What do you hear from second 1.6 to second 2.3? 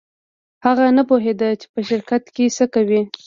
چې په شرکت